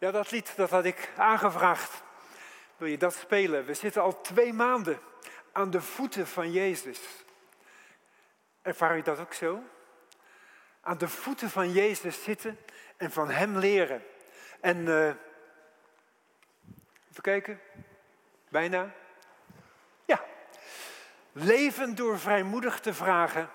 [0.00, 2.02] Ja, dat lied dat had ik aangevraagd.
[2.76, 3.64] Wil je dat spelen?
[3.64, 5.00] We zitten al twee maanden
[5.52, 7.00] aan de voeten van Jezus.
[8.62, 9.62] Ervaar je dat ook zo?
[10.80, 12.58] Aan de voeten van Jezus zitten
[12.96, 14.04] en van Hem leren.
[14.60, 15.06] En uh,
[17.10, 17.60] even kijken,
[18.48, 18.94] bijna.
[20.04, 20.24] Ja,
[21.32, 23.50] leven door vrijmoedig te vragen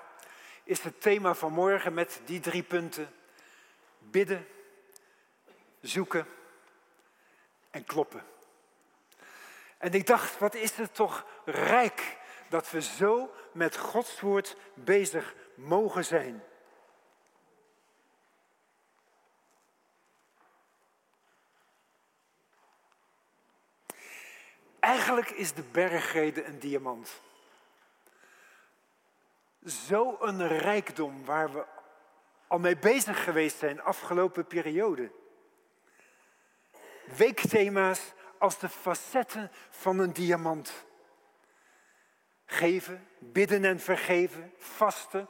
[0.63, 3.09] is het thema van morgen met die drie punten.
[3.99, 4.47] Bidden,
[5.87, 6.27] zoeken
[7.69, 8.23] en kloppen.
[9.77, 12.17] En ik dacht, wat is het toch rijk
[12.49, 16.43] dat we zo met Gods woord bezig mogen zijn.
[24.79, 27.21] Eigenlijk is de bergrede een diamant.
[29.63, 31.65] Zo'n rijkdom waar we
[32.47, 35.11] al mee bezig geweest zijn afgelopen periode.
[37.17, 40.85] Weekthema's als de facetten van een diamant.
[42.45, 45.29] Geven, bidden en vergeven, vasten,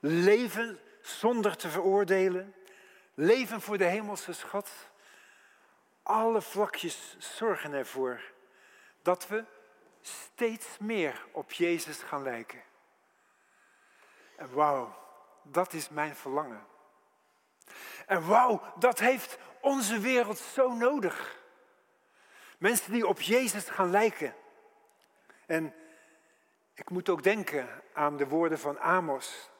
[0.00, 2.54] leven zonder te veroordelen,
[3.14, 4.70] leven voor de hemelse schat.
[6.02, 8.20] Alle vlakjes zorgen ervoor
[9.02, 9.44] dat we
[10.02, 12.62] steeds meer op Jezus gaan lijken.
[14.36, 14.96] En wauw,
[15.42, 16.66] dat is mijn verlangen.
[18.06, 21.44] En wauw, dat heeft onze wereld zo nodig.
[22.58, 24.34] Mensen die op Jezus gaan lijken.
[25.46, 25.74] En
[26.74, 29.50] ik moet ook denken aan de woorden van Amos.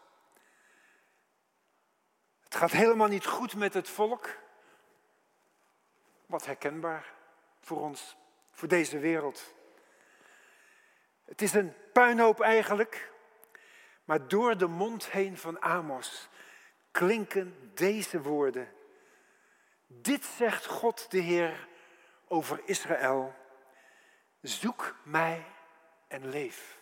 [2.45, 4.29] Het gaat helemaal niet goed met het volk.
[6.27, 7.13] Wat herkenbaar
[7.61, 8.17] voor ons,
[8.51, 9.55] voor deze wereld.
[11.25, 13.13] Het is een puinhoop eigenlijk,
[14.05, 16.29] maar door de mond heen van Amos
[16.91, 18.76] klinken deze woorden.
[19.87, 21.69] Dit zegt God de Heer
[22.29, 23.35] over Israël.
[24.41, 25.45] Zoek mij
[26.09, 26.79] en leef.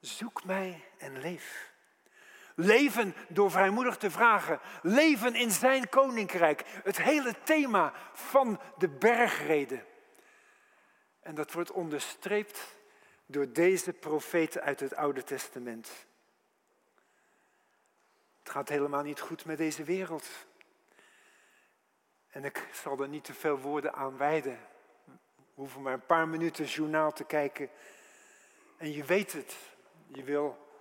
[0.00, 1.72] Zoek mij en leef.
[2.54, 4.60] Leven door vrijmoedig te vragen.
[4.82, 6.64] Leven in zijn koninkrijk.
[6.84, 9.86] Het hele thema van de bergreden.
[11.20, 12.76] En dat wordt onderstreept
[13.26, 16.06] door deze profeten uit het Oude Testament.
[18.38, 20.28] Het gaat helemaal niet goed met deze wereld.
[22.32, 24.58] En ik zal er niet te veel woorden aan wijden.
[25.04, 25.12] We
[25.54, 27.70] hoeven maar een paar minuten journaal te kijken.
[28.76, 29.56] En je weet het.
[30.06, 30.78] Je wil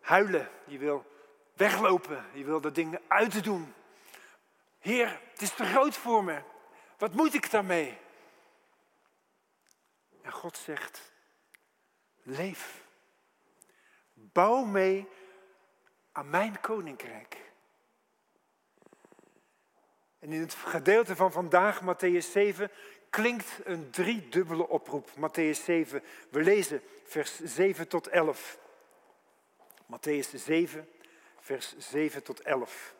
[0.00, 0.48] huilen.
[0.64, 1.04] Je wil
[1.52, 2.24] weglopen.
[2.32, 3.74] Je wil de dingen uitdoen.
[4.78, 6.42] Heer, het is te groot voor me.
[6.98, 7.98] Wat moet ik daarmee?
[10.22, 11.12] En God zegt,
[12.22, 12.84] leef.
[14.12, 15.08] Bouw mee
[16.12, 17.49] aan mijn koninkrijk.
[20.20, 22.70] En in het gedeelte van vandaag, Matthäus 7,
[23.10, 25.08] klinkt een driedubbele oproep.
[25.16, 28.58] Matthäus 7, we lezen vers 7 tot 11.
[29.86, 30.88] Matthäus 7,
[31.40, 32.94] vers 7 tot 11.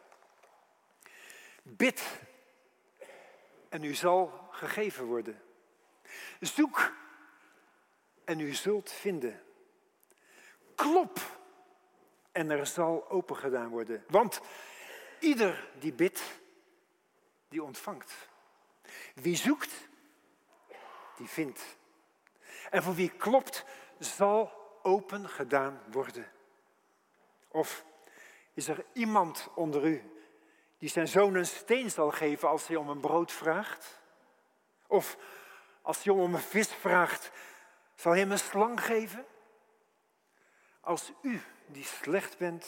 [1.62, 2.02] Bid
[3.68, 5.42] en u zal gegeven worden.
[6.40, 6.92] Zoek
[8.24, 9.42] en u zult vinden.
[10.74, 11.18] Klop
[12.32, 14.04] en er zal opengedaan worden.
[14.08, 14.40] Want
[15.18, 16.39] ieder die bidt,
[17.50, 18.12] die ontvangt.
[19.14, 19.88] Wie zoekt,
[21.16, 21.76] die vindt.
[22.70, 23.64] En voor wie klopt,
[23.98, 24.52] zal
[24.82, 26.32] open gedaan worden.
[27.48, 27.84] Of
[28.54, 30.20] is er iemand onder u
[30.78, 34.00] die zijn zoon een steen zal geven als hij om een brood vraagt?
[34.86, 35.16] Of
[35.82, 37.30] als hij om een vis vraagt,
[37.94, 39.26] zal hij hem een slang geven?
[40.80, 42.66] Als u, die slecht bent,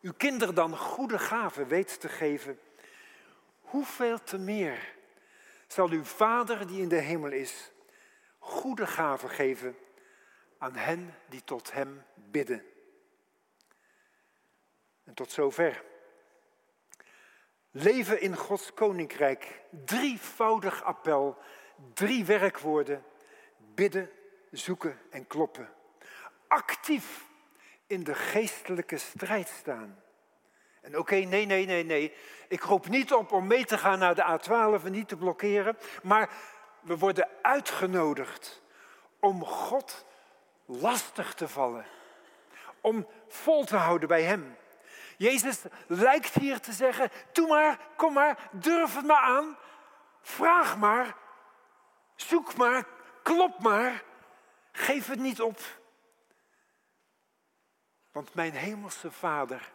[0.00, 2.58] uw kinderen dan goede gaven weet te geven,
[3.66, 4.94] hoeveel te meer
[5.66, 7.70] zal uw Vader die in de hemel is,
[8.38, 9.76] goede gaven geven
[10.58, 12.64] aan hen die tot Hem bidden.
[15.04, 15.84] En tot zover.
[17.70, 19.62] Leven in Gods koninkrijk.
[19.84, 21.38] Drievoudig appel.
[21.94, 23.04] Drie werkwoorden.
[23.74, 24.10] Bidden,
[24.50, 25.72] zoeken en kloppen.
[26.48, 27.24] Actief
[27.86, 30.02] in de geestelijke strijd staan.
[30.86, 32.12] En oké, nee, nee, nee, nee.
[32.48, 35.78] Ik roep niet op om mee te gaan naar de A12 en niet te blokkeren.
[36.02, 36.30] Maar
[36.80, 38.62] we worden uitgenodigd
[39.20, 40.04] om God
[40.64, 41.86] lastig te vallen.
[42.80, 44.56] Om vol te houden bij Hem.
[45.16, 49.56] Jezus lijkt hier te zeggen, doe maar, kom maar, durf het maar aan.
[50.22, 51.16] Vraag maar,
[52.14, 52.86] zoek maar,
[53.22, 54.02] klop maar.
[54.72, 55.60] Geef het niet op.
[58.12, 59.74] Want mijn hemelse Vader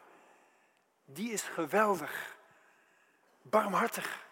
[1.13, 2.39] die is geweldig.
[3.41, 4.27] barmhartig,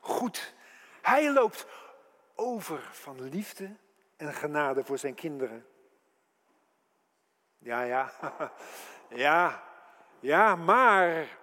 [0.00, 0.54] goed.
[1.02, 1.66] Hij loopt
[2.34, 3.76] over van liefde
[4.16, 5.66] en genade voor zijn kinderen.
[7.58, 8.12] Ja, ja,
[9.08, 9.62] ja,
[10.20, 11.38] ja, maar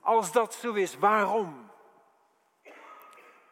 [0.00, 1.70] als dat zo is, waarom?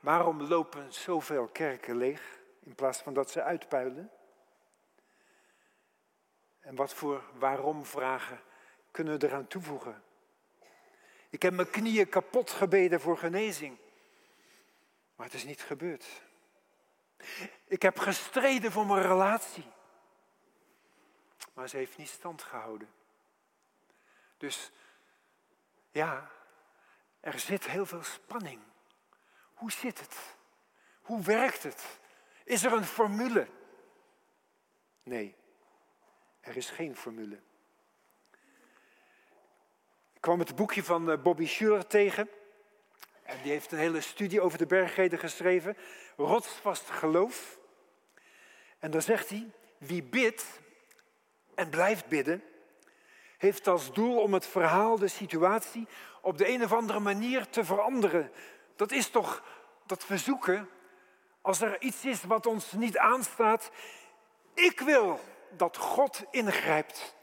[0.00, 4.10] Waarom lopen zoveel kerken leeg in plaats van dat ze uitpuilen?
[6.60, 8.40] En wat voor waarom vragen
[8.90, 10.02] kunnen we eraan toevoegen?
[11.30, 13.76] Ik heb mijn knieën kapot gebeden voor genezing,
[15.14, 16.06] maar het is niet gebeurd.
[17.64, 19.66] Ik heb gestreden voor mijn relatie,
[21.52, 22.88] maar ze heeft niet stand gehouden.
[24.36, 24.70] Dus
[25.90, 26.30] ja,
[27.20, 28.60] er zit heel veel spanning.
[29.54, 30.16] Hoe zit het?
[31.00, 31.98] Hoe werkt het?
[32.44, 33.46] Is er een formule?
[35.02, 35.36] Nee,
[36.40, 37.40] er is geen formule.
[40.20, 42.28] Ik kwam het boekje van eh, Bobby Schurer tegen.
[43.22, 45.76] En die heeft een hele studie over de bergreden geschreven.
[46.17, 47.58] Rotsvast geloof.
[48.78, 50.61] En dan zegt hij, wie bidt
[51.55, 52.43] en blijft bidden,
[53.38, 55.87] heeft als doel om het verhaal, de situatie,
[56.20, 58.31] op de een of andere manier te veranderen.
[58.76, 59.43] Dat is toch
[59.87, 60.69] dat we zoeken,
[61.40, 63.70] als er iets is wat ons niet aanstaat,
[64.55, 65.20] ik wil
[65.56, 67.14] dat God ingrijpt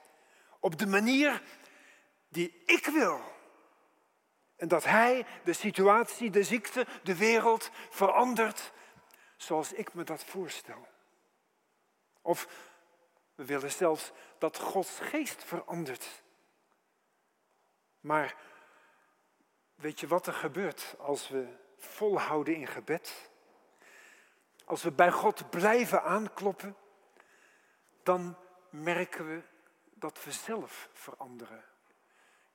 [0.59, 1.41] op de manier
[2.27, 3.21] die ik wil.
[4.55, 8.71] En dat Hij de situatie, de ziekte, de wereld verandert
[9.35, 10.87] zoals ik me dat voorstel.
[12.21, 12.47] Of
[13.35, 16.23] we willen zelfs dat Gods geest verandert.
[17.99, 18.35] Maar
[19.75, 21.47] weet je wat er gebeurt als we
[21.77, 23.29] volhouden in gebed?
[24.65, 26.75] Als we bij God blijven aankloppen,
[28.03, 28.37] dan
[28.69, 29.43] merken we
[29.93, 31.63] dat we zelf veranderen.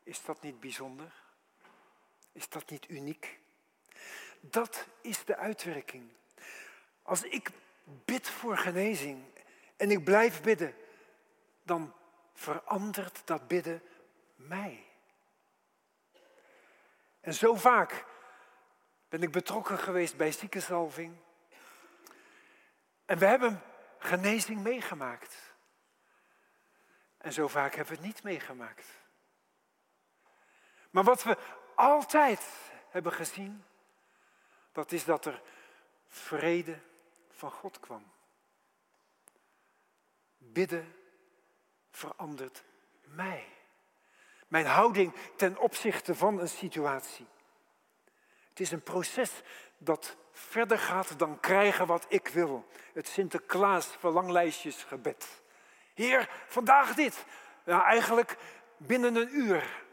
[0.03, 1.13] Is dat niet bijzonder?
[2.33, 3.39] Is dat niet uniek?
[4.41, 6.11] Dat is de uitwerking.
[7.03, 7.51] Als ik
[7.85, 9.25] bid voor genezing
[9.77, 10.75] en ik blijf bidden,
[11.63, 11.95] dan
[12.35, 13.83] verandert dat bidden
[14.35, 14.87] mij.
[17.21, 18.05] En zo vaak
[19.09, 21.17] ben ik betrokken geweest bij ziekenzalving.
[23.05, 23.63] En we hebben
[23.99, 25.37] genezing meegemaakt.
[27.19, 28.87] En zo vaak hebben we het niet meegemaakt.
[30.93, 31.37] Maar wat we
[31.75, 32.47] altijd
[32.89, 33.65] hebben gezien,
[34.73, 35.43] dat is dat er
[36.09, 36.79] vrede
[37.31, 38.13] van God kwam.
[40.39, 40.95] Bidden
[41.91, 42.63] verandert
[43.03, 43.47] mij.
[44.49, 47.27] Mijn houding ten opzichte van een situatie.
[48.49, 49.43] Het is een proces
[49.79, 52.67] dat verder gaat dan krijgen wat ik wil.
[52.93, 55.43] Het Sinterklaas verlanglijstjesgebed.
[55.95, 57.25] Heer, vandaag dit.
[57.65, 58.37] Ja, eigenlijk
[58.77, 59.85] binnen een uur.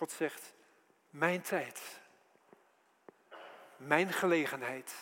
[0.00, 0.54] God zegt,
[1.10, 2.00] mijn tijd,
[3.76, 4.94] mijn gelegenheid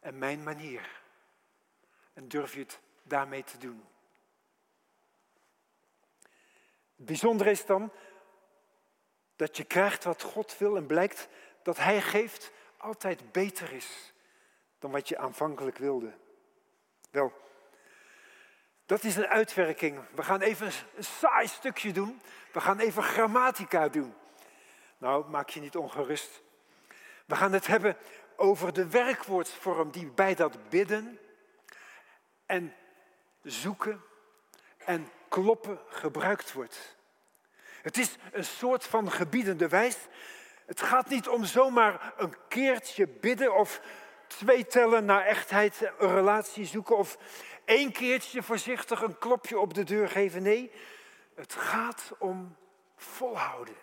[0.00, 1.02] en mijn manier.
[2.12, 3.84] En durf je het daarmee te doen.
[6.96, 7.92] Het bijzondere is dan
[9.36, 11.28] dat je krijgt wat God wil en blijkt
[11.62, 14.12] dat Hij geeft altijd beter is
[14.78, 16.12] dan wat je aanvankelijk wilde.
[17.10, 17.32] Wel,
[18.90, 20.00] dat is een uitwerking.
[20.14, 20.66] We gaan even
[20.96, 22.20] een saai stukje doen.
[22.52, 24.14] We gaan even grammatica doen.
[24.98, 26.42] Nou, maak je niet ongerust.
[27.26, 27.96] We gaan het hebben
[28.36, 31.18] over de werkwoordsvorm die bij dat bidden
[32.46, 32.74] en
[33.42, 34.02] zoeken
[34.78, 36.96] en kloppen gebruikt wordt.
[37.82, 39.96] Het is een soort van gebiedende wijs.
[40.66, 43.80] Het gaat niet om zomaar een keertje bidden of
[44.26, 47.18] twee tellen naar echtheid, een relatie zoeken of
[47.70, 50.42] één keertje voorzichtig een klopje op de deur geven.
[50.42, 50.72] Nee,
[51.34, 52.56] het gaat om
[52.96, 53.76] volhouden.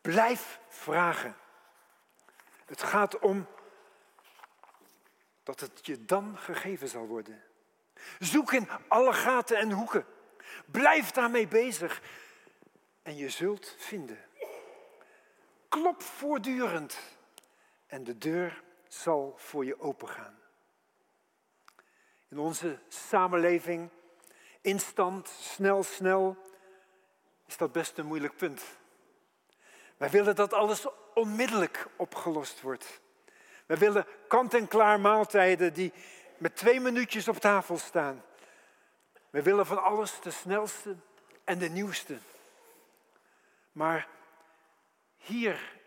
[0.00, 1.36] Blijf vragen.
[2.64, 3.46] Het gaat om
[5.42, 7.42] dat het je dan gegeven zal worden.
[8.18, 10.06] Zoek in alle gaten en hoeken.
[10.66, 12.02] Blijf daarmee bezig
[13.02, 14.18] en je zult vinden.
[15.68, 16.98] Klop voortdurend
[17.86, 20.42] en de deur zal voor je opengaan.
[22.32, 23.88] In onze samenleving,
[24.60, 26.36] instant, snel, snel,
[27.46, 28.62] is dat best een moeilijk punt.
[29.96, 33.00] Wij willen dat alles onmiddellijk opgelost wordt.
[33.66, 35.92] Wij willen kant-en-klaar maaltijden die
[36.38, 38.22] met twee minuutjes op tafel staan.
[39.30, 40.96] We willen van alles de snelste
[41.44, 42.18] en de nieuwste.
[43.72, 44.08] Maar
[45.16, 45.78] hier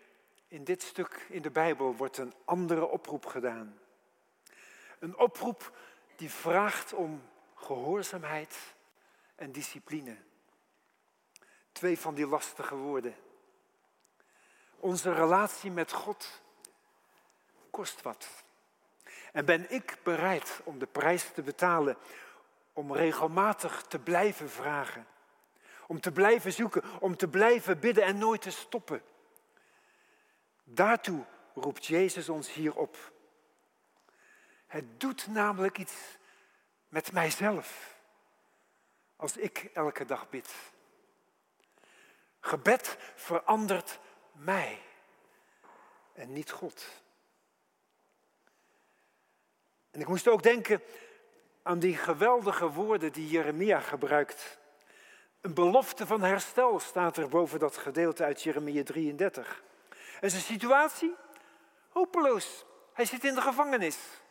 [0.48, 3.80] in dit stuk in de Bijbel wordt een andere oproep gedaan.
[5.00, 5.72] Een oproep
[6.16, 7.22] die vraagt om
[7.56, 8.58] gehoorzaamheid
[9.36, 10.18] en discipline.
[11.72, 13.16] twee van die lastige woorden.
[14.76, 16.42] Onze relatie met God
[17.70, 18.28] kost wat.
[19.32, 21.98] En ben ik bereid om de prijs te betalen
[22.74, 25.08] om regelmatig te blijven vragen,
[25.88, 29.02] om te blijven zoeken, om te blijven bidden en nooit te stoppen.
[30.64, 33.14] Daartoe roept Jezus ons hier op.
[34.76, 35.94] Het doet namelijk iets
[36.88, 37.96] met mijzelf
[39.16, 40.54] als ik elke dag bid.
[42.40, 44.00] Gebed verandert
[44.32, 44.82] mij
[46.14, 46.86] en niet God.
[49.92, 50.82] En ik moest ook denken
[51.64, 54.58] aan die geweldige woorden die Jeremia gebruikt.
[55.42, 59.64] Een belofte van herstel staat er boven dat gedeelte uit Jeremia 33.
[60.22, 61.16] En zijn situatie?
[61.90, 62.66] Hopeloos.
[62.94, 64.24] Hij zit in de gevangenis.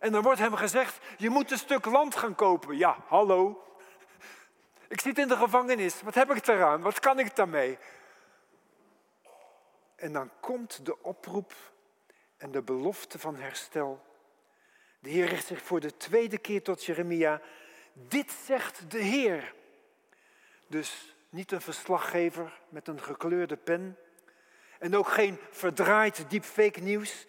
[0.00, 2.76] En dan wordt hem gezegd, je moet een stuk land gaan kopen.
[2.76, 3.64] Ja, hallo.
[4.88, 6.02] Ik zit in de gevangenis.
[6.02, 6.80] Wat heb ik eraan?
[6.80, 7.78] Wat kan ik daarmee?
[9.96, 11.52] En dan komt de oproep
[12.36, 14.04] en de belofte van herstel.
[14.98, 17.40] De Heer richt zich voor de tweede keer tot Jeremia.
[17.92, 19.54] Dit zegt de Heer.
[20.66, 23.98] Dus niet een verslaggever met een gekleurde pen.
[24.78, 27.26] En ook geen verdraaid deepfake nieuws.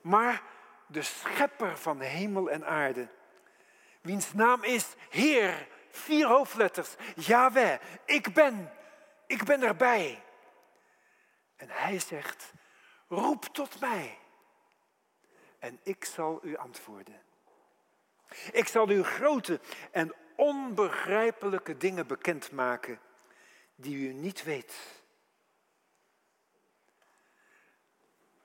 [0.00, 0.42] Maar
[0.92, 3.08] de schepper van hemel en aarde.
[4.00, 5.68] Wiens naam is Heer.
[5.90, 6.94] Vier hoofdletters.
[7.14, 7.78] Yahweh.
[8.04, 8.72] Ik ben.
[9.26, 10.22] Ik ben erbij.
[11.56, 12.52] En hij zegt,
[13.08, 14.18] roep tot mij
[15.62, 17.22] en ik zal u antwoorden.
[18.52, 23.00] Ik zal u grote en onbegrijpelijke dingen bekendmaken
[23.74, 25.01] die u niet weet.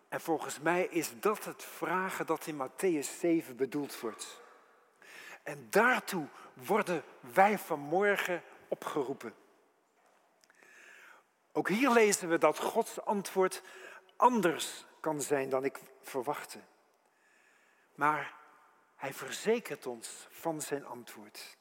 [0.08, 4.42] En volgens mij is dat het vragen dat in Matthäus 7 bedoeld wordt.
[5.44, 9.34] En daartoe worden wij vanmorgen opgeroepen.
[11.52, 13.62] Ook hier lezen we dat Gods antwoord
[14.16, 16.60] anders kan zijn dan ik verwachtte.
[17.96, 18.34] Maar
[18.96, 21.58] hij verzekert ons van zijn antwoord.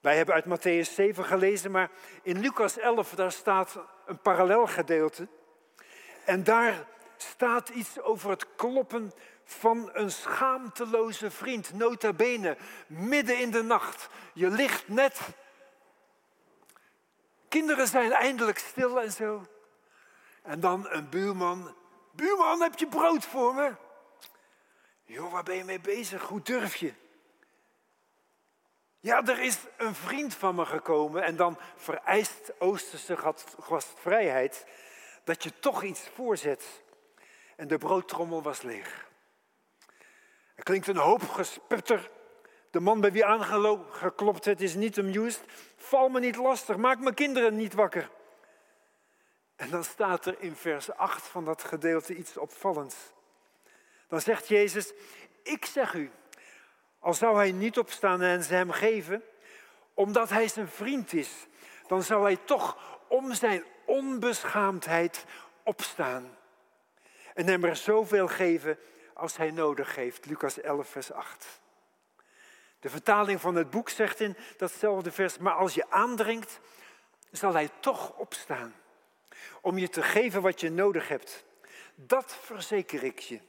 [0.00, 1.90] Wij hebben uit Matthäus 7 gelezen, maar
[2.22, 5.28] in Lucas 11 daar staat een parallel gedeelte.
[6.24, 6.84] En daar
[7.16, 9.12] staat iets over het kloppen
[9.44, 14.08] van een schaamteloze vriend, nota bene, midden in de nacht.
[14.32, 15.20] Je ligt net
[17.54, 19.46] Kinderen zijn eindelijk stil en zo.
[20.42, 21.74] En dan een buurman.
[22.10, 23.74] Buurman, heb je brood voor me?
[25.04, 26.22] Joh, waar ben je mee bezig?
[26.22, 26.92] Hoe durf je?
[29.00, 34.66] Ja, er is een vriend van me gekomen en dan vereist Oosterse gastvrijheid
[35.24, 36.82] dat je toch iets voorzet.
[37.56, 39.08] En de broodtrommel was leeg.
[40.54, 42.10] Er klinkt een hoop gesputter
[42.74, 45.42] de man bij wie aangeklopt werd is niet amused.
[45.76, 48.10] Val me niet lastig, maak mijn kinderen niet wakker.
[49.56, 52.96] En dan staat er in vers 8 van dat gedeelte iets opvallends.
[54.08, 54.92] Dan zegt Jezus,
[55.42, 56.10] ik zeg u,
[56.98, 59.22] al zou hij niet opstaan en ze hem geven,
[59.94, 61.46] omdat hij zijn vriend is,
[61.86, 65.24] dan zou hij toch om zijn onbeschaamdheid
[65.62, 66.36] opstaan.
[67.34, 68.78] En hem er zoveel geven
[69.14, 70.26] als hij nodig heeft.
[70.26, 71.60] Lucas 11, vers 8.
[72.80, 76.60] De vertaling van het boek zegt in datzelfde vers, maar als je aandringt,
[77.30, 78.74] zal hij toch opstaan
[79.60, 81.44] om je te geven wat je nodig hebt.
[81.94, 83.40] Dat verzeker ik je.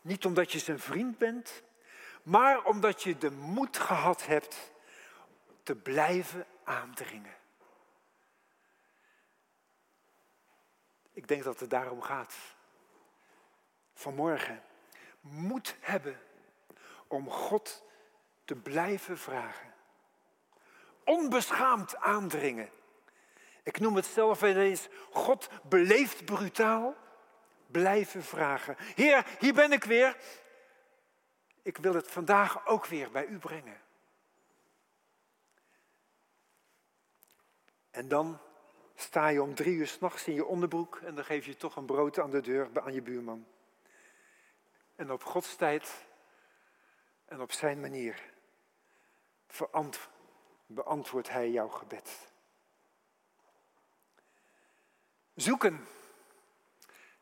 [0.00, 1.62] Niet omdat je zijn vriend bent,
[2.22, 4.72] maar omdat je de moed gehad hebt
[5.62, 7.34] te blijven aandringen.
[11.16, 12.34] Ik denk dat het daarom gaat.
[13.94, 14.62] Vanmorgen
[15.20, 16.20] moed hebben
[17.06, 17.84] om God
[18.44, 19.74] te blijven vragen.
[21.04, 22.70] Onbeschaamd aandringen.
[23.62, 26.96] Ik noem het zelf eens, God beleeft brutaal
[27.66, 28.76] blijven vragen.
[28.78, 30.16] Heer, hier ben ik weer.
[31.62, 33.80] Ik wil het vandaag ook weer bij u brengen.
[37.90, 38.40] En dan
[38.96, 41.86] sta je om drie uur s'nachts in je onderbroek en dan geef je toch een
[41.86, 43.46] brood aan de deur aan je buurman.
[44.96, 46.06] En op Gods tijd
[47.24, 48.34] en op zijn manier
[50.66, 52.30] beantwoordt hij jouw gebed.
[55.34, 55.86] Zoeken.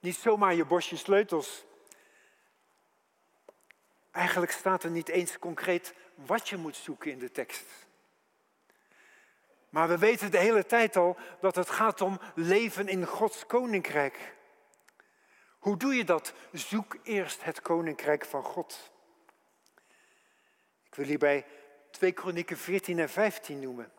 [0.00, 1.64] Niet zomaar je bosje sleutels.
[4.10, 7.83] Eigenlijk staat er niet eens concreet wat je moet zoeken in de tekst.
[9.74, 14.34] Maar we weten de hele tijd al dat het gaat om leven in Gods koninkrijk.
[15.58, 16.32] Hoe doe je dat?
[16.52, 18.90] Zoek eerst het koninkrijk van God.
[20.86, 21.46] Ik wil hierbij
[21.90, 23.92] 2 Kronieken 14 en 15 noemen.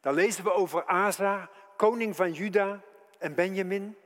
[0.00, 2.80] Daar lezen we over Asa, koning van Juda
[3.18, 3.96] en Benjamin.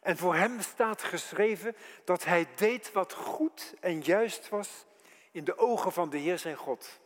[0.00, 4.86] En voor hem staat geschreven dat hij deed wat goed en juist was
[5.30, 7.00] in de ogen van de Heer zijn God.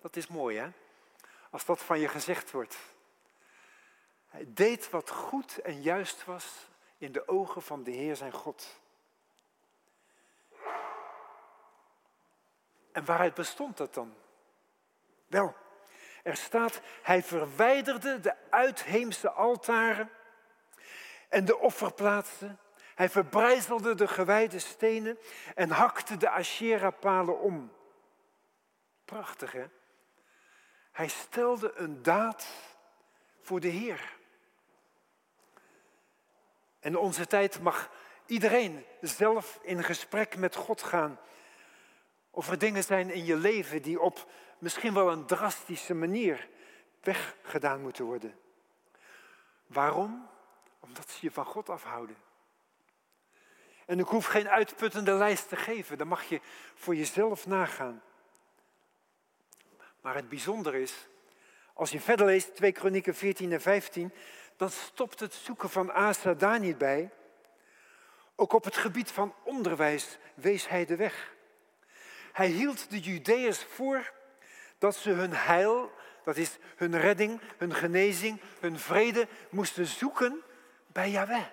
[0.00, 0.68] Dat is mooi hè,
[1.50, 2.76] als dat van je gezegd wordt.
[4.28, 8.80] Hij deed wat goed en juist was in de ogen van de Heer zijn God.
[12.92, 14.14] En waaruit bestond dat dan?
[15.26, 15.54] Wel,
[16.22, 20.10] er staat, hij verwijderde de uitheemse altaren
[21.28, 22.58] en de offerplaatsen.
[22.94, 25.18] Hij verbrijzelde de gewijde stenen
[25.54, 27.72] en hakte de Asherah-palen om.
[29.04, 29.66] Prachtig, hè?
[31.00, 32.46] Hij stelde een daad
[33.40, 34.16] voor de Heer.
[36.80, 37.90] En in onze tijd mag
[38.26, 41.18] iedereen zelf in gesprek met God gaan.
[42.30, 46.48] Of er dingen zijn in je leven die op misschien wel een drastische manier
[47.00, 48.38] weggedaan moeten worden.
[49.66, 50.28] Waarom?
[50.80, 52.16] Omdat ze je van God afhouden.
[53.86, 56.40] En ik hoef geen uitputtende lijst te geven, dan mag je
[56.74, 58.02] voor jezelf nagaan.
[60.00, 61.08] Maar het bijzondere is,
[61.74, 64.12] als je verder leest, 2 Kronieken 14 en 15,
[64.56, 67.10] dan stopt het zoeken van Asa daar niet bij.
[68.34, 71.34] Ook op het gebied van onderwijs wees hij de weg.
[72.32, 74.12] Hij hield de Judeërs voor
[74.78, 75.92] dat ze hun heil,
[76.24, 80.42] dat is hun redding, hun genezing, hun vrede, moesten zoeken
[80.86, 81.46] bij Yahweh,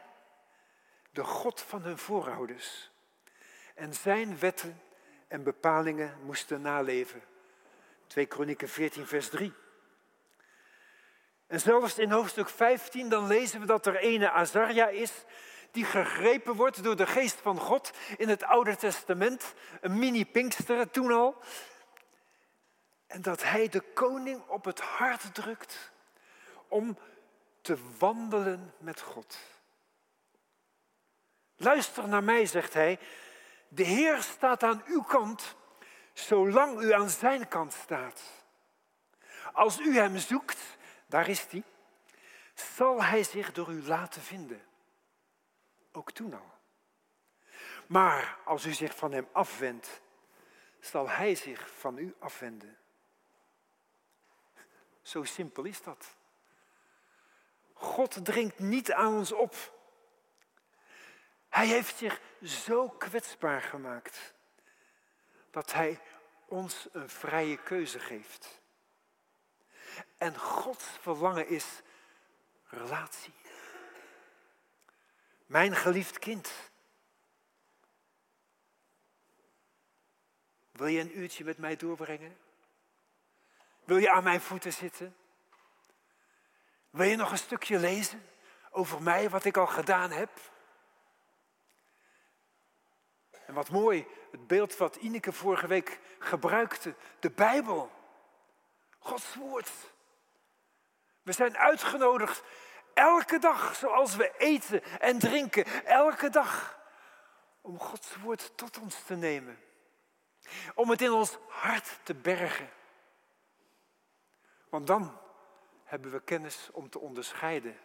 [1.11, 2.91] de God van hun voorouders.
[3.75, 4.81] En zijn wetten
[5.27, 7.21] en bepalingen moesten naleven.
[8.07, 9.53] 2 Kronieken 14, vers 3.
[11.47, 15.11] En zelfs in hoofdstuk 15 dan lezen we dat er ene Azaria is
[15.71, 21.11] die gegrepen wordt door de geest van God in het Oude Testament, een mini-Pinksteren toen
[21.11, 21.41] al.
[23.07, 25.91] En dat hij de koning op het hart drukt
[26.67, 26.97] om
[27.61, 29.38] te wandelen met God.
[31.55, 32.99] Luister naar mij, zegt hij.
[33.67, 35.55] De Heer staat aan uw kant,
[36.19, 38.21] zolang u aan zijn kant staat.
[39.53, 40.60] Als u hem zoekt,
[41.06, 41.63] daar is hij,
[42.53, 44.65] zal hij zich door u laten vinden.
[45.91, 46.51] Ook toen al.
[47.88, 50.01] Maar als u zich van hem afwendt,
[50.80, 52.77] zal hij zich van u afwenden.
[55.01, 56.15] Zo simpel is dat.
[57.73, 59.56] God dringt niet aan ons op.
[61.49, 64.36] Hij heeft zich zo kwetsbaar gemaakt
[65.58, 66.00] dat hij
[66.46, 68.62] ons een vrije keuze geeft.
[70.17, 71.65] En Gods verlangen is
[72.67, 73.34] relatie.
[75.46, 76.52] Mijn geliefd kind.
[80.72, 82.38] Wil je een uurtje met mij doorbrengen?
[83.84, 85.15] Wil je aan mijn voeten zitten?
[86.89, 88.30] Wil je nog een stukje lezen
[88.72, 90.30] over mij, wat ik al gedaan heb?
[93.46, 94.08] En wat mooi,
[94.45, 97.91] beeld wat Ineke vorige week gebruikte, de Bijbel.
[99.00, 99.71] Gods woord.
[101.23, 102.43] We zijn uitgenodigd
[102.93, 106.80] elke dag, zoals we eten en drinken, elke dag,
[107.62, 109.60] om Gods woord tot ons te nemen.
[110.76, 112.69] Om het in ons hart te bergen.
[114.69, 115.17] Want dan
[115.84, 117.78] hebben we kennis om te onderscheiden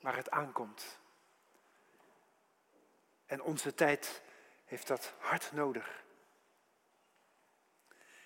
[0.00, 0.98] waar het aankomt.
[3.26, 4.22] En onze tijd
[4.68, 6.04] heeft dat hard nodig.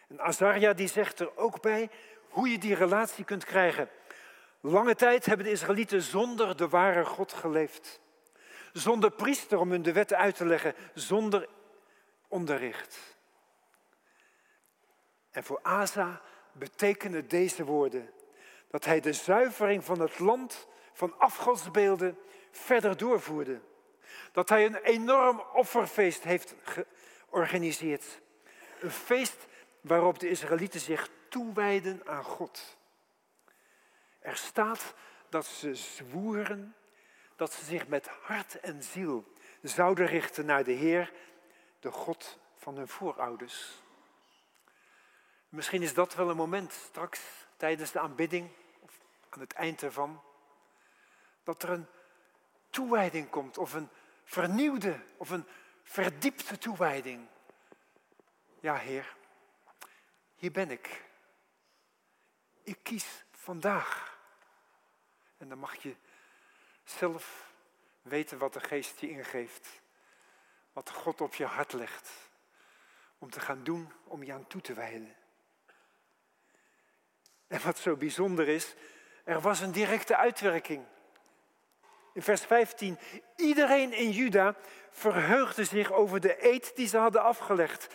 [0.08, 1.90] En Azaria die zegt er ook bij
[2.28, 3.90] hoe je die relatie kunt krijgen.
[4.60, 8.00] Lange tijd hebben de Israëlieten zonder de ware God geleefd.
[8.72, 11.48] Zonder priester om hun de wetten uit te leggen, zonder
[12.28, 13.16] onderricht.
[15.30, 16.20] En voor Asa
[16.52, 18.12] betekenen deze woorden
[18.68, 22.18] dat hij de zuivering van het land van afgodsbeelden
[22.50, 23.60] verder doorvoerde.
[24.32, 28.20] Dat hij een enorm offerfeest heeft georganiseerd.
[28.80, 29.46] Een feest
[29.80, 32.76] waarop de Israëlieten zich toewijden aan God.
[34.18, 34.94] Er staat
[35.28, 36.74] dat ze zwoeren
[37.36, 41.12] dat ze zich met hart en ziel zouden richten naar de Heer,
[41.80, 43.82] de God van hun voorouders.
[45.48, 47.20] Misschien is dat wel een moment straks
[47.56, 50.22] tijdens de aanbidding, of aan het eind ervan,
[51.42, 51.86] dat er een
[52.70, 53.88] toewijding komt, of een
[54.32, 55.46] vernieuwde, of een
[55.82, 57.26] verdiepte toewijding.
[58.60, 59.16] Ja, Heer,
[60.36, 61.02] hier ben ik.
[62.62, 64.18] Ik kies vandaag.
[65.38, 65.96] En dan mag je
[66.84, 67.52] zelf
[68.02, 69.80] weten wat de geest je ingeeft.
[70.72, 72.10] Wat God op je hart legt.
[73.18, 75.16] Om te gaan doen, om je aan toe te wijden.
[77.46, 78.74] En wat zo bijzonder is,
[79.24, 80.86] er was een directe uitwerking.
[82.12, 82.98] In vers 15,
[83.36, 84.54] iedereen in Juda
[84.90, 87.94] verheugde zich over de eed die ze hadden afgelegd.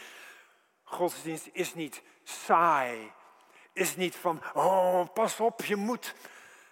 [0.83, 3.11] Godsdienst is niet saai,
[3.73, 6.15] is niet van, oh, pas op, je moet.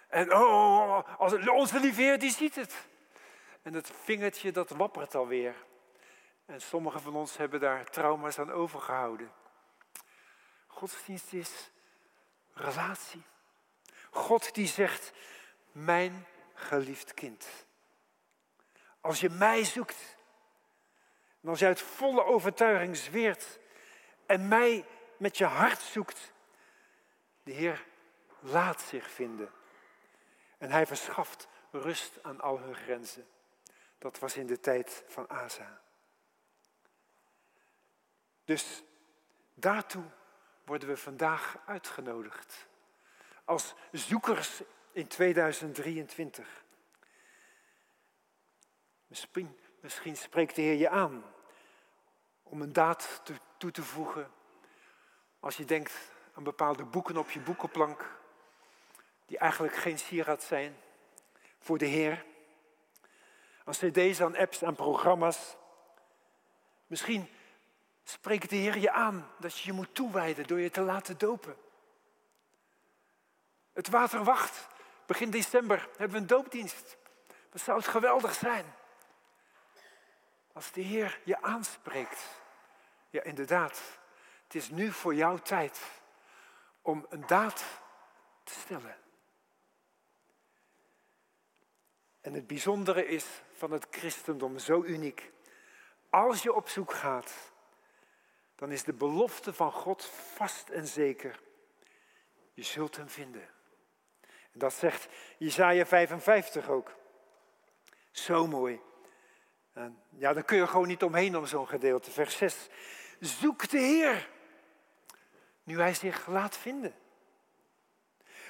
[0.08, 2.86] En oh, als, onze lieve die ziet het.
[3.62, 5.54] En het vingertje, dat wappert alweer.
[6.46, 9.32] En sommigen van ons hebben daar trauma's aan overgehouden.
[10.66, 11.70] Godsdienst is
[12.52, 13.22] relatie.
[14.10, 15.12] God die zegt,
[15.72, 17.46] mijn geliefd kind.
[19.00, 20.16] Als je mij zoekt,
[21.42, 23.58] en als je uit volle overtuiging zweert
[24.26, 26.32] en mij met je hart zoekt,
[27.42, 27.84] de Heer
[28.40, 29.50] laat zich vinden.
[30.58, 33.28] En hij verschaft rust aan al hun grenzen.
[33.98, 35.80] Dat was in de tijd van Asa.
[38.44, 38.82] Dus
[39.54, 40.04] daartoe
[40.64, 42.66] worden we vandaag uitgenodigd.
[43.44, 44.62] Als zoekers
[44.96, 46.64] in 2023.
[49.06, 51.24] Misschien, misschien spreekt de Heer je aan
[52.42, 53.22] om een daad
[53.56, 54.30] toe te voegen.
[55.40, 55.92] Als je denkt
[56.34, 58.18] aan bepaalde boeken op je boekenplank,
[59.26, 60.76] die eigenlijk geen sieraad zijn
[61.58, 62.24] voor de Heer.
[63.64, 65.56] Aan cd's, aan apps, aan programma's.
[66.86, 67.28] Misschien
[68.04, 71.56] spreekt de Heer je aan dat je je moet toewijden door je te laten dopen.
[73.72, 74.74] Het water wacht.
[75.06, 76.96] Begin december hebben we een doopdienst.
[77.50, 78.74] Wat zou het geweldig zijn
[80.56, 82.24] als de Heer je aanspreekt.
[83.10, 83.82] Ja, inderdaad.
[84.44, 85.80] Het is nu voor jouw tijd
[86.82, 87.64] om een daad
[88.44, 88.96] te stellen.
[92.20, 95.32] En het bijzondere is van het christendom zo uniek.
[96.10, 97.32] Als je op zoek gaat,
[98.54, 101.40] dan is de belofte van God vast en zeker.
[102.54, 103.55] Je zult hem vinden.
[104.58, 106.94] Dat zegt Jesaja 55 ook.
[108.10, 108.80] Zo mooi.
[109.72, 112.10] En ja, daar kun je gewoon niet omheen om zo'n gedeelte.
[112.10, 112.68] Vers 6.
[113.20, 114.28] Zoek de Heer,
[115.62, 116.94] nu hij zich laat vinden.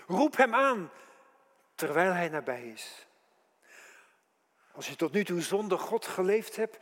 [0.06, 0.90] Roep hem aan,
[1.74, 3.06] terwijl hij nabij is.
[4.72, 6.78] Als je tot nu toe zonder God geleefd hebt,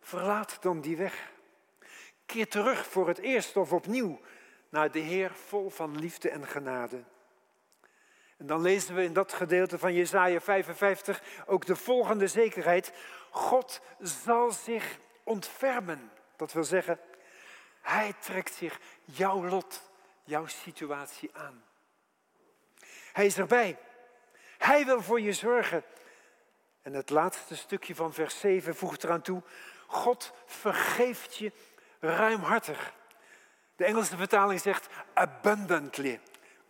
[0.00, 1.32] verlaat dan die weg.
[2.26, 4.20] Keer terug voor het eerst of opnieuw
[4.68, 7.04] naar de Heer vol van liefde en genade.
[8.44, 12.92] En dan lezen we in dat gedeelte van Jesaja 55 ook de volgende zekerheid.
[13.30, 16.10] God zal zich ontfermen.
[16.36, 16.98] Dat wil zeggen,
[17.80, 19.90] hij trekt zich jouw lot,
[20.24, 21.64] jouw situatie aan.
[23.12, 23.78] Hij is erbij.
[24.58, 25.82] Hij wil voor je zorgen.
[26.82, 29.42] En het laatste stukje van vers 7 voegt eraan toe.
[29.86, 31.52] God vergeeft je
[32.00, 32.94] ruimhartig.
[33.76, 36.20] De Engelse vertaling zegt abundantly,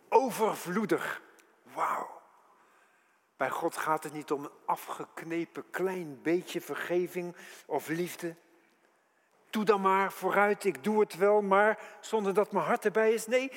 [0.09, 1.23] overvloedig.
[1.75, 2.21] Wauw.
[3.37, 7.35] Bij God gaat het niet om een afgeknepen klein beetje vergeving
[7.65, 8.35] of liefde.
[9.49, 13.27] Doe dan maar vooruit, ik doe het wel, maar zonder dat mijn hart erbij is.
[13.27, 13.51] Nee,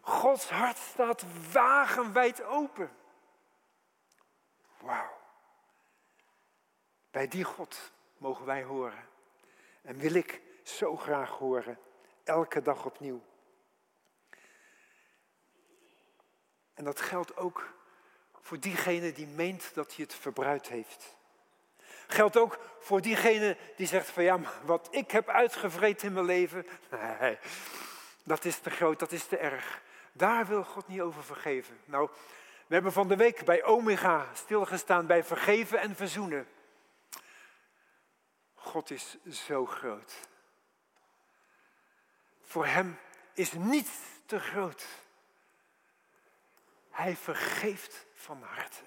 [0.00, 2.90] Gods hart staat wagenwijd open.
[4.80, 5.18] Wauw.
[7.10, 9.08] Bij die God mogen wij horen.
[9.82, 11.78] En wil ik zo graag horen,
[12.24, 13.22] elke dag opnieuw.
[16.74, 17.72] En dat geldt ook
[18.40, 21.16] voor diegene die meent dat hij het verbruikt heeft.
[22.06, 26.66] Geldt ook voor diegene die zegt van ja, wat ik heb uitgevreten in mijn leven,
[27.20, 27.38] nee,
[28.22, 29.80] dat is te groot, dat is te erg.
[30.12, 31.80] Daar wil God niet over vergeven.
[31.84, 32.10] Nou,
[32.66, 36.48] we hebben van de week bij Omega stilgestaan bij vergeven en verzoenen.
[38.54, 40.14] God is zo groot.
[42.42, 42.98] Voor Hem
[43.34, 43.90] is niets
[44.26, 44.86] te groot.
[47.00, 48.82] Hij vergeeft van harte.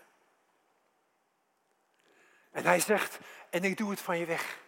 [2.52, 4.60] En hij zegt, en ik doe het van je weg.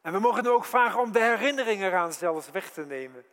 [0.00, 3.24] En we mogen hem ook vragen om de herinnering eraan zelfs weg te nemen.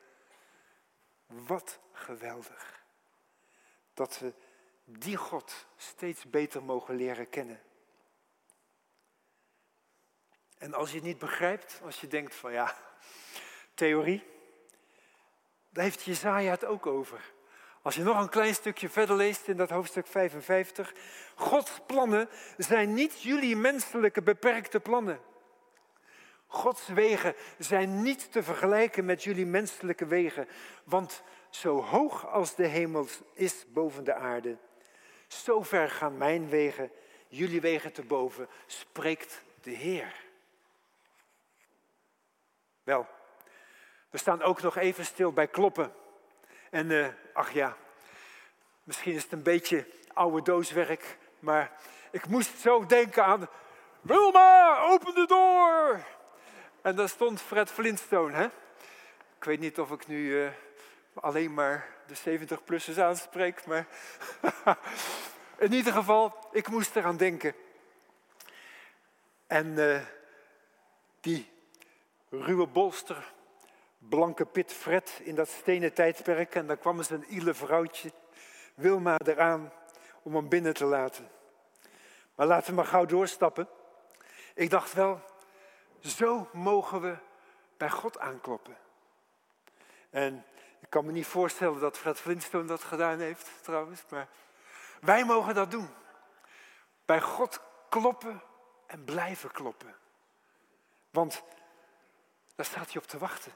[1.26, 2.84] Wat geweldig.
[3.94, 4.34] Dat we
[4.84, 7.62] die God steeds beter mogen leren kennen.
[10.58, 12.76] En als je het niet begrijpt, als je denkt van ja,
[13.74, 14.24] theorie,
[15.70, 17.34] daar heeft Jezaja het ook over.
[17.84, 20.94] Als je nog een klein stukje verder leest in dat hoofdstuk 55.
[21.36, 25.20] Gods plannen zijn niet jullie menselijke beperkte plannen.
[26.48, 30.48] Gods wegen zijn niet te vergelijken met jullie menselijke wegen.
[30.84, 34.58] Want zo hoog als de hemel is boven de aarde,
[35.28, 36.92] zo ver gaan mijn wegen,
[37.28, 40.14] jullie wegen te boven, spreekt de Heer.
[42.84, 43.08] Wel,
[44.10, 45.94] we staan ook nog even stil bij kloppen.
[46.74, 47.78] En uh, ach ja,
[48.84, 51.72] misschien is het een beetje oude dooswerk, maar
[52.12, 53.48] ik moest zo denken aan
[54.02, 56.06] Wilma, open de deur!
[56.82, 58.36] En daar stond Fred Flintstone.
[58.36, 58.44] Hè?
[59.38, 60.50] Ik weet niet of ik nu uh,
[61.14, 63.88] alleen maar de 70-plussers aanspreek, maar
[65.58, 67.56] in ieder geval, ik moest eraan denken.
[69.48, 70.02] En uh,
[71.20, 71.52] die
[72.30, 73.34] ruwe bolster,
[74.10, 76.56] blanke Pit Fred in dat stenen tijdperk.
[76.56, 78.12] En dan kwam eens een iele vrouwtje,
[78.76, 79.72] Wilma, eraan
[80.22, 81.30] om hem binnen te laten.
[82.36, 83.68] Maar laten we maar gauw doorstappen.
[84.54, 85.22] Ik dacht wel,
[86.00, 87.18] zo mogen we
[87.78, 88.78] bij God aankloppen.
[90.10, 90.46] En
[90.80, 94.04] ik kan me niet voorstellen dat Fred Flintstone dat gedaan heeft, trouwens.
[94.10, 94.28] Maar
[95.02, 95.90] wij mogen dat doen.
[97.06, 98.42] Bij God kloppen
[98.88, 99.96] en blijven kloppen.
[101.10, 101.44] Want
[102.56, 103.52] daar staat hij op te wachten.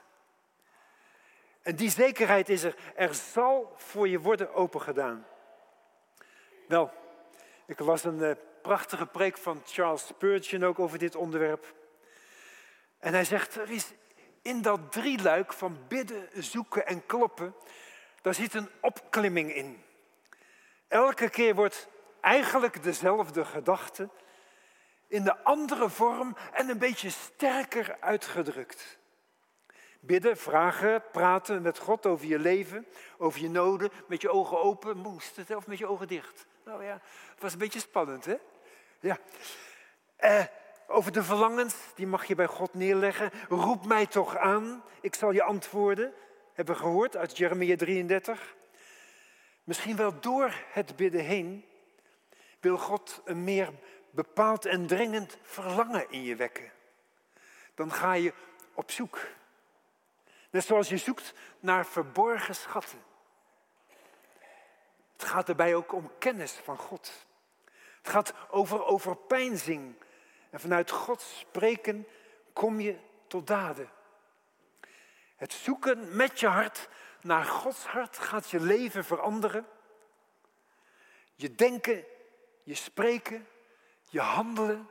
[1.68, 2.74] En die zekerheid is er.
[2.94, 5.26] Er zal voor je worden opengedaan.
[6.68, 6.92] Wel,
[7.66, 8.30] ik las een uh,
[8.62, 11.74] prachtige preek van Charles Spurgeon ook over dit onderwerp.
[12.98, 13.92] En hij zegt, er is
[14.42, 17.54] in dat drieluik van bidden, zoeken en kloppen,
[18.22, 19.82] daar zit een opklimming in.
[20.86, 21.88] Elke keer wordt
[22.20, 24.08] eigenlijk dezelfde gedachte
[25.06, 28.98] in de andere vorm en een beetje sterker uitgedrukt.
[30.00, 32.86] Bidden, vragen, praten met God over je leven,
[33.18, 36.46] over je noden, met je ogen open, moest het, of met je ogen dicht.
[36.64, 37.00] Nou ja,
[37.32, 38.36] het was een beetje spannend, hè?
[39.00, 39.18] Ja.
[40.16, 40.44] Eh,
[40.86, 43.30] over de verlangens, die mag je bij God neerleggen.
[43.48, 46.12] Roep mij toch aan, ik zal je antwoorden.
[46.52, 48.56] Hebben we gehoord uit Jeremia 33.
[49.64, 51.64] Misschien wel door het bidden heen
[52.60, 53.72] wil God een meer
[54.10, 56.72] bepaald en dringend verlangen in je wekken.
[57.74, 58.32] Dan ga je
[58.74, 59.18] op zoek.
[60.50, 63.02] Net zoals je zoekt naar verborgen schatten.
[65.12, 67.26] Het gaat erbij ook om kennis van God.
[67.98, 69.94] Het gaat over overpeinzing.
[70.50, 72.06] En vanuit God spreken
[72.52, 73.90] kom je tot daden.
[75.36, 76.88] Het zoeken met je hart
[77.20, 79.66] naar Gods hart gaat je leven veranderen.
[81.34, 82.04] Je denken,
[82.62, 83.48] je spreken,
[84.04, 84.88] je handelen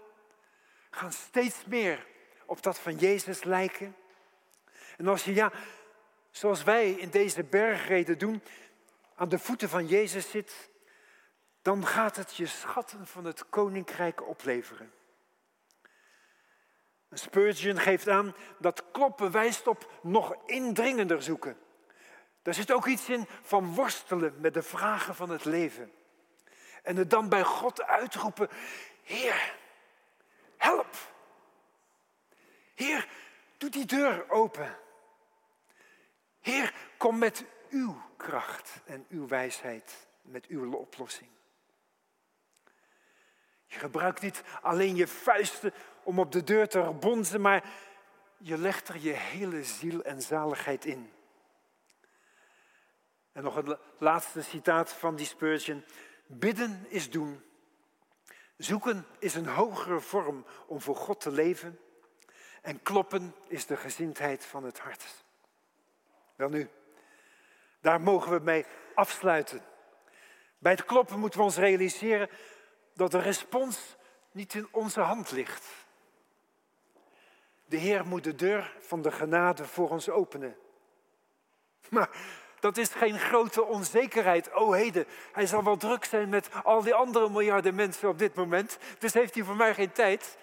[0.89, 2.05] gaan steeds meer
[2.45, 3.95] op dat van Jezus lijken.
[4.97, 5.51] En als je, ja,
[6.31, 8.41] zoals wij in deze bergreden doen,
[9.15, 10.69] aan de voeten van Jezus zit,
[11.61, 14.91] dan gaat het je schatten van het koninkrijk opleveren.
[17.11, 21.57] Spurgeon geeft aan dat kloppen wijst op nog indringender zoeken.
[22.41, 25.91] Daar zit ook iets in van worstelen met de vragen van het leven.
[26.83, 28.49] En het dan bij God uitroepen,
[29.03, 29.55] Heer,
[30.57, 30.95] help.
[32.75, 33.07] Heer,
[33.57, 34.77] doe die deur open.
[36.47, 41.29] Heer, kom met uw kracht en uw wijsheid, met uw oplossing.
[43.65, 47.69] Je gebruikt niet alleen je vuisten om op de deur te bonzen, maar
[48.37, 51.11] je legt er je hele ziel en zaligheid in.
[53.31, 55.83] En nog het laatste citaat van die Spurgeon.
[56.27, 57.43] Bidden is doen.
[58.57, 61.79] Zoeken is een hogere vorm om voor God te leven.
[62.61, 65.25] En kloppen is de gezindheid van het hart.
[66.37, 66.69] Wel nu,
[67.81, 69.61] daar mogen we mee afsluiten.
[70.57, 72.29] Bij het kloppen moeten we ons realiseren
[72.93, 73.95] dat de respons
[74.31, 75.65] niet in onze hand ligt.
[77.65, 80.57] De Heer moet de deur van de genade voor ons openen.
[81.89, 82.09] Maar
[82.59, 84.51] dat is geen grote onzekerheid.
[84.51, 88.35] O heden, hij zal wel druk zijn met al die andere miljarden mensen op dit
[88.35, 88.77] moment.
[88.99, 90.37] Dus heeft hij voor mij geen tijd.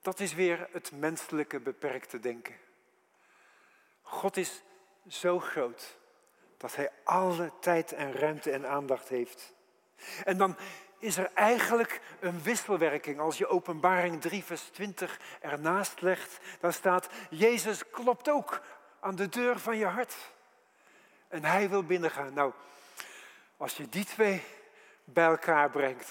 [0.00, 2.56] Dat is weer het menselijke beperkte denken.
[4.02, 4.62] God is
[5.08, 5.98] zo groot
[6.56, 9.54] dat hij alle tijd en ruimte en aandacht heeft.
[10.24, 10.56] En dan
[10.98, 13.20] is er eigenlijk een wisselwerking.
[13.20, 18.60] Als je openbaring 3 vers 20 ernaast legt, dan staat, Jezus klopt ook
[19.00, 20.16] aan de deur van je hart.
[21.28, 22.34] En hij wil binnengaan.
[22.34, 22.52] Nou,
[23.56, 24.42] als je die twee
[25.04, 26.10] bij elkaar brengt,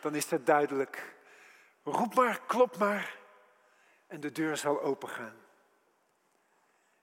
[0.00, 1.14] dan is het duidelijk.
[1.82, 3.16] Roep maar, klop maar
[4.06, 5.36] en de deur zal opengaan.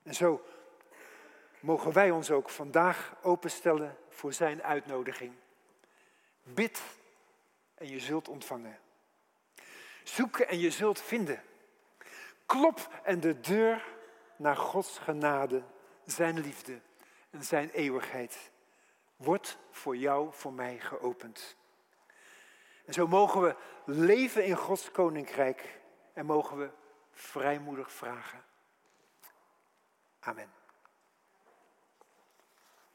[0.04, 0.46] En zo
[1.60, 5.34] mogen wij ons ook vandaag openstellen voor zijn uitnodiging.
[6.44, 6.82] Bid
[7.76, 8.80] en je zult ontvangen.
[10.04, 11.44] Zoeken en je zult vinden.
[12.46, 13.86] Klop en de deur
[14.36, 15.64] naar Gods genade,
[16.06, 16.82] zijn liefde
[17.30, 18.52] en zijn eeuwigheid
[19.16, 21.56] wordt voor jou, voor mij geopend.
[22.86, 25.80] En zo mogen we leven in Gods koninkrijk
[26.14, 26.70] en mogen we
[27.12, 28.44] vrijmoedig vragen.
[30.20, 30.52] Amen.